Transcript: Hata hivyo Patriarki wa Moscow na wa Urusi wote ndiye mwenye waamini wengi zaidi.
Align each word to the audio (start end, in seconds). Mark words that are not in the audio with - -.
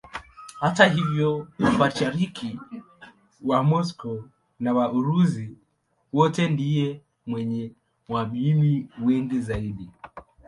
Hata 0.59 0.85
hivyo 0.85 1.47
Patriarki 1.79 2.59
wa 3.43 3.63
Moscow 3.63 4.23
na 4.59 4.73
wa 4.73 4.91
Urusi 4.91 5.57
wote 6.13 6.49
ndiye 6.49 7.01
mwenye 7.27 7.71
waamini 8.09 8.89
wengi 9.03 9.39
zaidi. 9.41 9.87